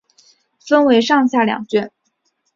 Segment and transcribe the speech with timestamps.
[0.67, 1.91] 分为上下两卷。